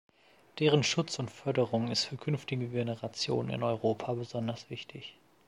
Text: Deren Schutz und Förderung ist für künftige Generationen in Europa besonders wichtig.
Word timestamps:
Deren 0.57 0.81
Schutz 0.83 1.19
und 1.19 1.29
Förderung 1.29 1.91
ist 1.91 2.05
für 2.05 2.17
künftige 2.17 2.67
Generationen 2.69 3.51
in 3.51 3.61
Europa 3.61 4.11
besonders 4.13 4.67
wichtig. 4.71 5.13